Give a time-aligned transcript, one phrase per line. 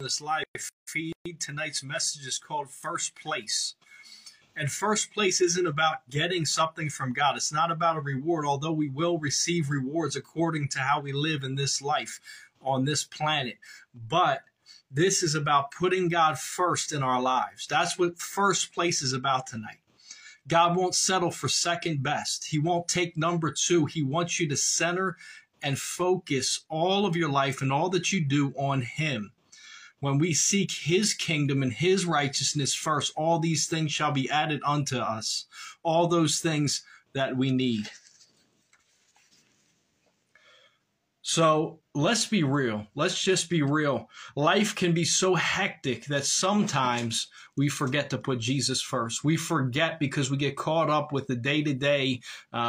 [0.00, 0.44] this live
[0.86, 1.12] feed.
[1.38, 3.74] Tonight's message is called First Place.
[4.56, 7.36] And first place isn't about getting something from God.
[7.36, 11.44] It's not about a reward, although we will receive rewards according to how we live
[11.44, 12.18] in this life
[12.62, 13.58] on this planet.
[13.94, 14.40] But
[14.90, 17.66] this is about putting God first in our lives.
[17.66, 19.80] That's what first place is about tonight.
[20.48, 22.46] God won't settle for second best.
[22.46, 23.84] He won't take number two.
[23.84, 25.16] He wants you to center
[25.62, 29.32] and focus all of your life and all that you do on Him.
[30.00, 34.60] When we seek His kingdom and His righteousness first, all these things shall be added
[34.64, 35.46] unto us.
[35.82, 37.90] All those things that we need.
[41.22, 42.86] So let's be real.
[42.94, 44.08] Let's just be real.
[44.36, 49.24] Life can be so hectic that sometimes we forget to put Jesus first.
[49.24, 52.20] We forget because we get caught up with the day to day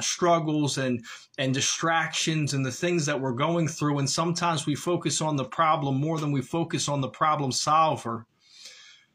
[0.00, 1.04] struggles and,
[1.38, 3.98] and distractions and the things that we're going through.
[3.98, 8.26] And sometimes we focus on the problem more than we focus on the problem solver.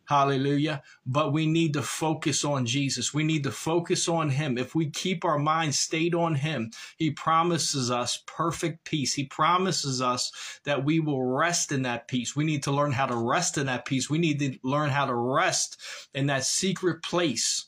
[0.10, 0.82] Hallelujah.
[1.06, 3.14] But we need to focus on Jesus.
[3.14, 4.58] We need to focus on Him.
[4.58, 9.14] If we keep our minds stayed on Him, He promises us perfect peace.
[9.14, 10.32] He promises us
[10.64, 12.36] that we will rest in that peace.
[12.36, 14.10] We need to learn how to rest in that peace.
[14.10, 15.80] We need to learn how to rest
[16.16, 17.68] in that secret place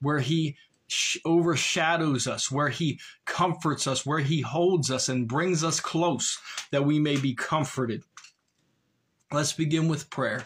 [0.00, 0.54] where He
[1.24, 6.38] overshadows us, where He comforts us, where He holds us and brings us close
[6.70, 8.04] that we may be comforted.
[9.32, 10.44] Let's begin with prayer.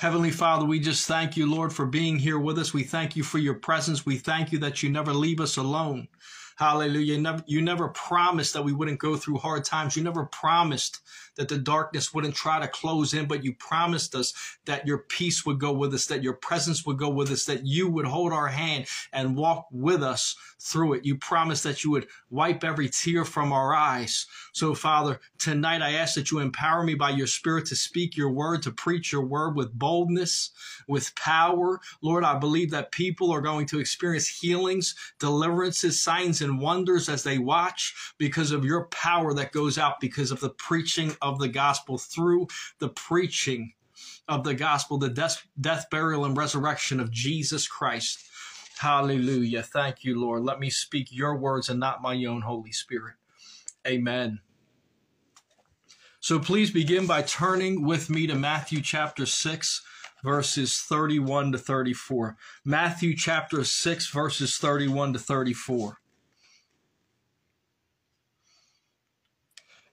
[0.00, 2.72] Heavenly Father, we just thank you, Lord, for being here with us.
[2.72, 4.06] We thank you for your presence.
[4.06, 6.08] We thank you that you never leave us alone.
[6.56, 7.42] Hallelujah.
[7.46, 9.96] You never, promised that we wouldn't go through hard times.
[9.96, 11.00] You never promised
[11.36, 14.34] that the darkness wouldn't try to close in, but you promised us
[14.66, 17.64] that your peace would go with us, that your presence would go with us, that
[17.64, 21.04] you would hold our hand and walk with us through it.
[21.06, 24.26] You promised that you would wipe every tear from our eyes.
[24.52, 28.30] So, Father, tonight I ask that you empower me by your Spirit to speak your
[28.30, 30.52] word, to preach your word with boldness,
[30.86, 31.80] with power.
[32.00, 37.24] Lord, I believe that people are going to experience healings, deliverances, signs, and wonders as
[37.24, 41.48] they watch because of your power that goes out because of the preaching of the
[41.48, 42.46] gospel through
[42.78, 43.72] the preaching
[44.28, 48.20] of the gospel, the death, death, burial, and resurrection of Jesus Christ.
[48.78, 49.64] Hallelujah.
[49.64, 50.44] Thank you, Lord.
[50.44, 53.16] Let me speak your words and not my own, Holy Spirit.
[53.84, 54.38] Amen.
[56.22, 59.82] So please begin by turning with me to Matthew chapter 6,
[60.22, 62.36] verses 31 to 34.
[62.62, 65.96] Matthew chapter 6, verses 31 to 34.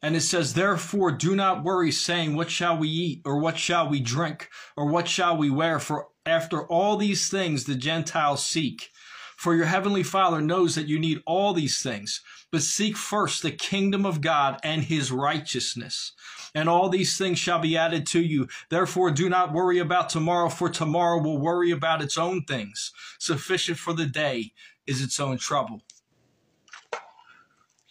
[0.01, 3.87] And it says, Therefore, do not worry, saying, What shall we eat, or what shall
[3.87, 5.79] we drink, or what shall we wear?
[5.79, 8.89] For after all these things the Gentiles seek.
[9.37, 12.21] For your heavenly Father knows that you need all these things.
[12.51, 16.13] But seek first the kingdom of God and his righteousness.
[16.55, 18.47] And all these things shall be added to you.
[18.69, 22.91] Therefore, do not worry about tomorrow, for tomorrow will worry about its own things.
[23.19, 24.53] Sufficient for the day
[24.87, 25.81] is its own trouble.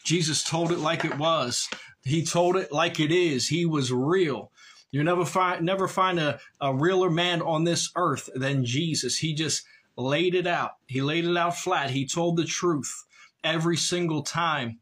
[0.04, 1.68] Jesus told it like it was.
[2.02, 3.48] He told it like it is.
[3.48, 4.50] He was real.
[4.90, 9.18] You never find never find a, a realer man on this earth than Jesus.
[9.18, 9.64] He just
[9.96, 10.72] laid it out.
[10.86, 11.90] He laid it out flat.
[11.90, 13.04] He told the truth
[13.42, 14.78] every single time.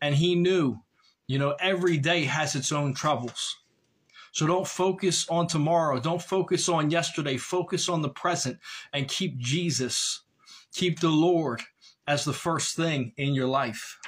[0.00, 0.80] And he knew,
[1.26, 3.56] you know, every day has its own troubles.
[4.32, 5.98] So don't focus on tomorrow.
[5.98, 7.38] Don't focus on yesterday.
[7.38, 8.58] Focus on the present
[8.92, 10.22] and keep Jesus,
[10.74, 11.62] keep the Lord
[12.06, 13.98] as the first thing in your life.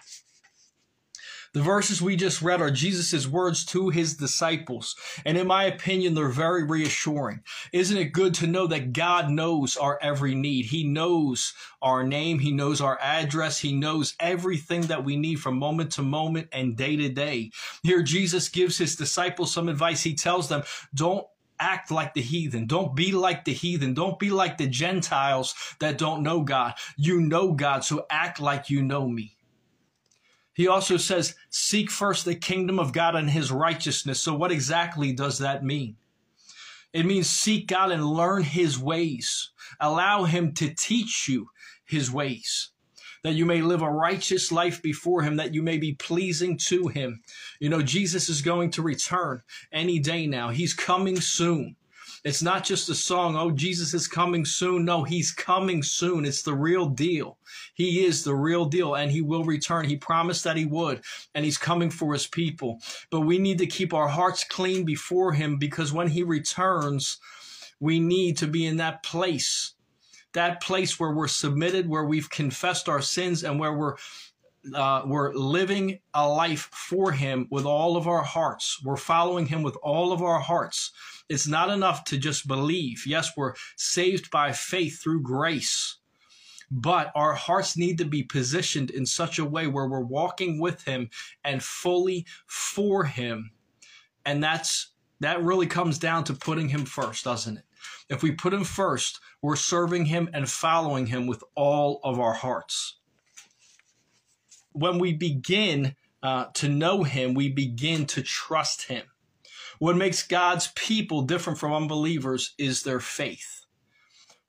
[1.59, 4.95] The verses we just read are Jesus' words to his disciples.
[5.25, 7.43] And in my opinion, they're very reassuring.
[7.73, 10.67] Isn't it good to know that God knows our every need?
[10.67, 12.39] He knows our name.
[12.39, 13.59] He knows our address.
[13.59, 17.51] He knows everything that we need from moment to moment and day to day.
[17.83, 20.05] Here, Jesus gives his disciples some advice.
[20.05, 20.63] He tells them,
[20.95, 21.27] don't
[21.59, 22.69] act like the heathen.
[22.69, 23.95] Don't be like the heathen.
[23.95, 26.75] Don't be like the Gentiles that don't know God.
[26.97, 29.35] You know God, so act like you know me.
[30.59, 34.21] He also says, seek first the kingdom of God and his righteousness.
[34.21, 35.95] So, what exactly does that mean?
[36.93, 39.53] It means seek God and learn his ways.
[39.79, 41.51] Allow him to teach you
[41.85, 42.71] his ways.
[43.23, 46.89] That you may live a righteous life before him, that you may be pleasing to
[46.89, 47.23] him.
[47.61, 50.49] You know, Jesus is going to return any day now.
[50.49, 51.77] He's coming soon.
[52.25, 54.85] It's not just a song, oh, Jesus is coming soon.
[54.85, 56.25] No, he's coming soon.
[56.25, 57.39] It's the real deal.
[57.75, 59.85] He is the real deal and he will return.
[59.87, 61.03] He promised that he would,
[61.35, 62.81] and he's coming for his people.
[63.11, 67.19] But we need to keep our hearts clean before him because when he returns,
[67.81, 69.75] we need to be in that place,
[70.33, 73.97] that place where we're submitted, where we've confessed our sins, and where we're
[74.75, 78.83] uh, we're living a life for Him with all of our hearts.
[78.83, 80.93] We're following Him with all of our hearts.
[81.29, 83.07] It's not enough to just believe.
[83.07, 85.97] Yes, we're saved by faith through grace,
[86.71, 90.85] but our hearts need to be positioned in such a way where we're walking with
[90.85, 91.11] Him
[91.45, 93.51] and fully for Him.
[94.25, 97.65] And that's that really comes down to putting Him first, doesn't it?
[98.09, 102.35] If we put Him first, we're serving Him and following Him with all of our
[102.35, 102.99] hearts
[104.79, 109.05] when we begin uh, to know Him, we begin to trust Him.
[109.79, 113.65] What makes God's people different from unbelievers is their faith.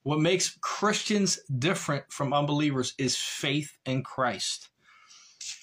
[0.04, 4.70] What makes Christians different from unbelievers is faith in Christ.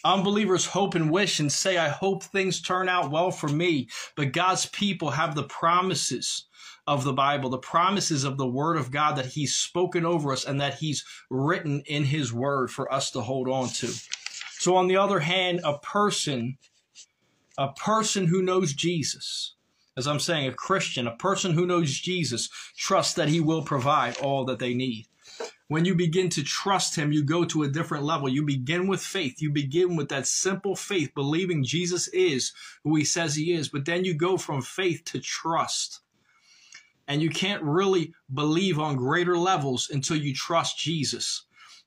[0.05, 3.89] Unbelievers hope and wish and say, I hope things turn out well for me.
[4.15, 6.47] But God's people have the promises
[6.87, 10.45] of the Bible, the promises of the Word of God that He's spoken over us
[10.45, 13.93] and that He's written in His Word for us to hold on to.
[14.59, 16.59] So on the other hand, a person,
[17.59, 19.55] a person who knows Jesus,
[19.97, 24.19] as I'm saying, a Christian, a person who knows Jesus, trusts that he will provide
[24.19, 25.07] all that they need.
[25.69, 28.29] When you begin to trust him, you go to a different level.
[28.29, 29.43] You begin with faith.
[29.43, 32.53] You begin with that simple faith, believing Jesus is
[32.85, 33.69] who he says he is.
[33.69, 36.01] But then you go from faith to trust.
[37.09, 41.47] And you can't really believe on greater levels until you trust Jesus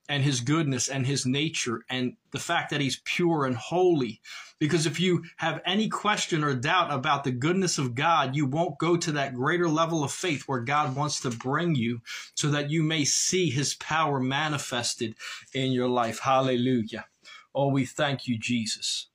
[0.10, 4.20] and his goodness and his nature and the fact that he's pure and holy.
[4.58, 8.80] Because if you have any question or doubt about the goodness of God, you won't
[8.80, 12.02] go to that greater level of faith where God wants to bring you
[12.34, 15.16] so that you may see his power manifested
[15.54, 16.20] in your life.
[16.20, 17.06] Hallelujah.
[17.54, 19.08] Oh, we thank you, Jesus.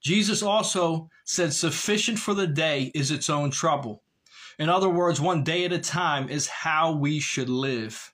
[0.00, 4.02] Jesus also said, sufficient for the day is its own trouble.
[4.58, 8.12] In other words, one day at a time is how we should live.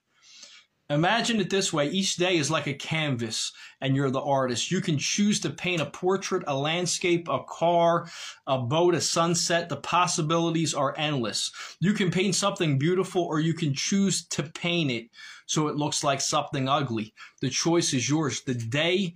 [0.91, 3.51] Imagine it this way each day is like a canvas,
[3.81, 4.69] and you're the artist.
[4.69, 8.07] You can choose to paint a portrait, a landscape, a car,
[8.45, 9.67] a boat, a sunset.
[9.67, 11.51] The possibilities are endless.
[11.79, 15.09] You can paint something beautiful, or you can choose to paint it
[15.47, 17.15] so it looks like something ugly.
[17.41, 18.41] The choice is yours.
[18.41, 19.15] The day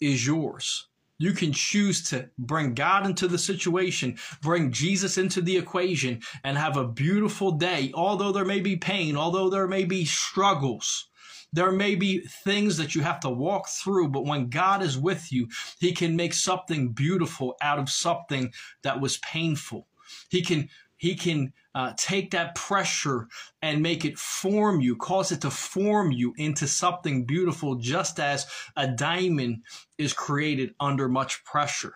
[0.00, 0.88] is yours.
[1.18, 6.58] You can choose to bring God into the situation, bring Jesus into the equation, and
[6.58, 7.92] have a beautiful day.
[7.94, 11.08] Although there may be pain, although there may be struggles,
[11.52, 15.32] there may be things that you have to walk through, but when God is with
[15.32, 18.52] you, He can make something beautiful out of something
[18.82, 19.86] that was painful.
[20.30, 20.68] He can
[21.04, 23.28] he can uh, take that pressure
[23.60, 28.46] and make it form you, cause it to form you into something beautiful, just as
[28.76, 29.62] a diamond
[29.98, 31.92] is created under much pressure.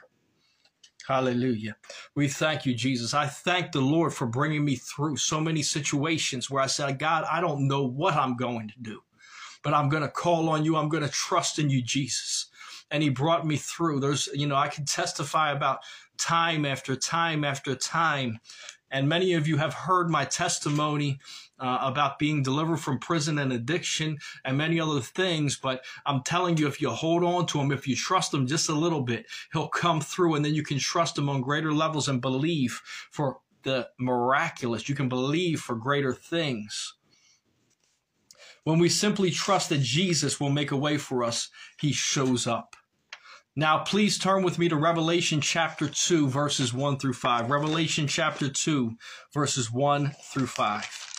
[1.07, 1.75] Hallelujah.
[2.17, 3.15] We thank you, Jesus.
[3.15, 7.25] I thank the Lord for bringing me through so many situations where I said, God,
[7.25, 9.01] I don't know what I'm going to do,
[9.63, 10.77] but I'm going to call on you.
[10.77, 12.51] I'm going to trust in you, Jesus.
[12.91, 14.01] And he brought me through.
[14.01, 15.79] There's, you know, I can testify about
[16.19, 18.39] time after time after time
[18.91, 21.19] and many of you have heard my testimony
[21.59, 25.57] uh, about being delivered from prison and addiction and many other things.
[25.57, 28.69] But I'm telling you, if you hold on to him, if you trust him just
[28.69, 32.09] a little bit, he'll come through and then you can trust him on greater levels
[32.09, 32.81] and believe
[33.11, 34.89] for the miraculous.
[34.89, 36.95] You can believe for greater things.
[38.65, 41.49] When we simply trust that Jesus will make a way for us,
[41.81, 42.77] he shows up.
[43.59, 47.51] Now, please turn with me to Revelation chapter 2, verses 1 through 5.
[47.51, 48.93] Revelation chapter 2,
[49.35, 51.17] verses 1 through 5.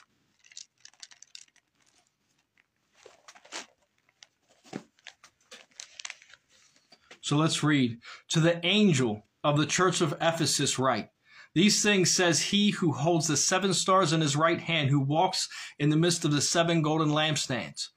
[7.19, 7.97] So let's read.
[8.29, 11.09] To the angel of the church of Ephesus, write.
[11.55, 15.49] These things says he who holds the seven stars in his right hand, who walks
[15.77, 17.89] in the midst of the seven golden lampstands.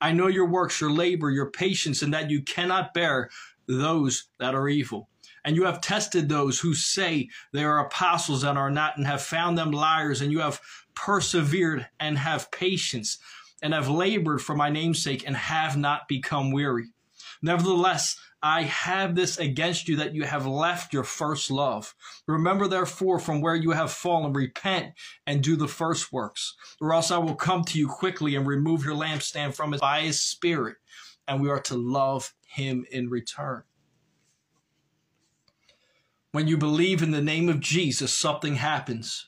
[0.00, 3.28] I know your works, your labor, your patience, and that you cannot bear
[3.70, 5.08] those that are evil.
[5.44, 9.22] And you have tested those who say they are apostles and are not, and have
[9.22, 10.60] found them liars, and you have
[10.94, 13.18] persevered and have patience,
[13.62, 16.88] and have labored for my name's sake, and have not become weary.
[17.42, 21.94] Nevertheless, I have this against you that you have left your first love.
[22.26, 24.94] Remember therefore from where you have fallen, repent
[25.26, 28.84] and do the first works, or else I will come to you quickly and remove
[28.84, 30.76] your lampstand from it by his spirit,
[31.28, 33.62] and we are to love him in return.
[36.32, 39.26] When you believe in the name of Jesus, something happens.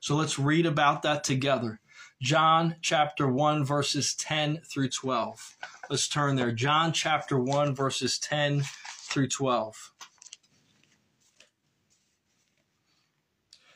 [0.00, 1.80] So let's read about that together.
[2.22, 5.56] John chapter 1, verses 10 through 12.
[5.88, 6.52] Let's turn there.
[6.52, 8.62] John chapter 1, verses 10
[9.08, 9.92] through 12.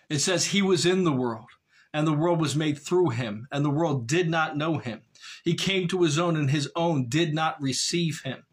[0.08, 1.48] It says, He was in the world,
[1.92, 5.02] and the world was made through him, and the world did not know him.
[5.42, 8.44] He came to his own, and his own did not receive him.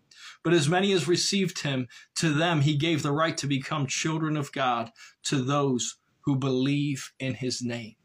[0.44, 4.38] But as many as received him, to them he gave the right to become children
[4.38, 4.92] of God,
[5.24, 7.96] to those who believe in his name.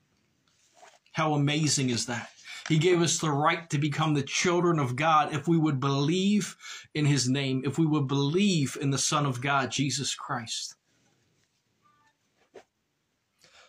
[1.12, 2.30] How amazing is that?
[2.68, 6.56] He gave us the right to become the children of God if we would believe
[6.94, 10.74] in his name, if we would believe in the Son of God, Jesus Christ.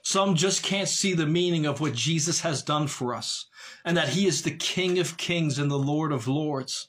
[0.01, 3.45] Some just can't see the meaning of what Jesus has done for us
[3.85, 6.87] and that he is the King of kings and the Lord of lords.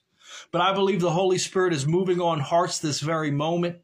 [0.50, 3.78] But I believe the Holy Spirit is moving on hearts this very moment.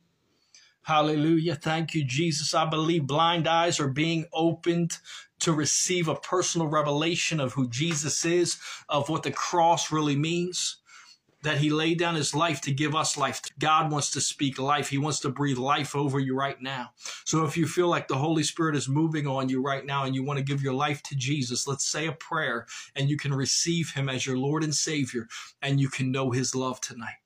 [0.82, 1.54] Hallelujah.
[1.54, 2.54] Thank you, Jesus.
[2.54, 4.98] I believe blind eyes are being opened
[5.40, 10.78] to receive a personal revelation of who Jesus is, of what the cross really means
[11.44, 13.40] that he laid down his life to give us life.
[13.58, 14.88] God wants to speak life.
[14.88, 16.90] He wants to breathe life over you right now.
[17.24, 20.14] So if you feel like the Holy Spirit is moving on you right now and
[20.14, 23.32] you want to give your life to Jesus, let's say a prayer and you can
[23.32, 25.28] receive him as your Lord and Savior
[25.62, 27.16] and you can know his love tonight.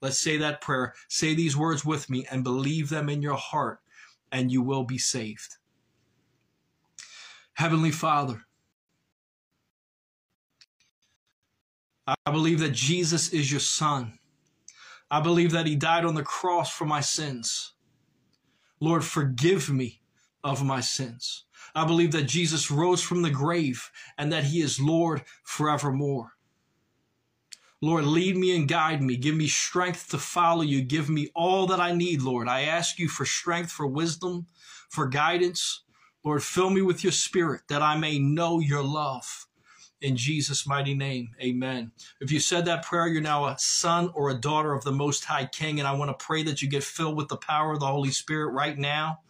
[0.00, 0.94] Let's say that prayer.
[1.08, 3.80] Say these words with me and believe them in your heart
[4.32, 5.56] and you will be saved.
[7.54, 8.46] Heavenly Father,
[12.26, 14.18] I believe that Jesus is your son.
[15.10, 17.74] I believe that he died on the cross for my sins.
[18.80, 20.00] Lord, forgive me
[20.42, 21.44] of my sins.
[21.74, 26.32] I believe that Jesus rose from the grave and that he is Lord forevermore.
[27.82, 29.16] Lord, lead me and guide me.
[29.16, 30.82] Give me strength to follow you.
[30.82, 32.48] Give me all that I need, Lord.
[32.48, 34.46] I ask you for strength, for wisdom,
[34.88, 35.82] for guidance.
[36.24, 39.46] Lord, fill me with your spirit that I may know your love
[40.00, 41.30] in Jesus' mighty name.
[41.42, 41.92] Amen.
[42.20, 45.24] If you said that prayer, you're now a son or a daughter of the Most
[45.24, 45.78] High King.
[45.78, 48.10] And I want to pray that you get filled with the power of the Holy
[48.10, 49.20] Spirit right now.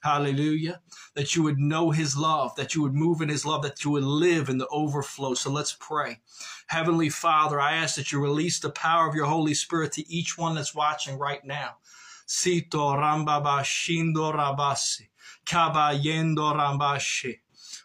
[0.00, 0.80] Hallelujah.
[1.14, 3.90] That you would know his love, that you would move in his love, that you
[3.90, 5.34] would live in the overflow.
[5.34, 6.20] So let's pray.
[6.68, 10.38] Heavenly Father, I ask that you release the power of your Holy Spirit to each
[10.38, 11.78] one that's watching right now.
[12.26, 15.08] Sito rambaba shindo rabasi.
[15.44, 17.38] Kabayendo rambashi.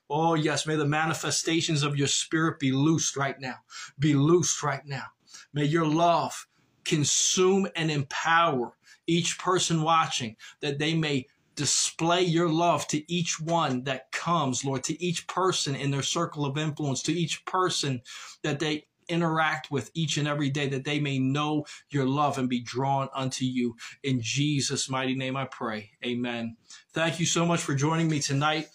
[0.09, 0.67] Oh, yes.
[0.67, 3.57] May the manifestations of your spirit be loosed right now.
[3.99, 5.05] Be loosed right now.
[5.53, 6.47] May your love
[6.83, 8.73] consume and empower
[9.07, 14.83] each person watching that they may display your love to each one that comes, Lord,
[14.85, 18.01] to each person in their circle of influence, to each person
[18.41, 22.49] that they interact with each and every day, that they may know your love and
[22.49, 23.75] be drawn unto you.
[24.01, 25.91] In Jesus' mighty name I pray.
[26.05, 26.57] Amen.
[26.93, 28.69] Thank you so much for joining me tonight.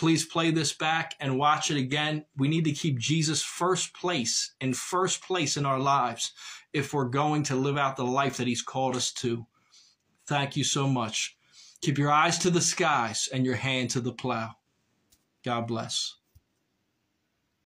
[0.00, 2.24] Please play this back and watch it again.
[2.34, 6.32] We need to keep Jesus first place in first place in our lives
[6.72, 9.44] if we're going to live out the life that he's called us to.
[10.26, 11.36] Thank you so much.
[11.82, 14.52] Keep your eyes to the skies and your hand to the plow.
[15.44, 16.16] God bless.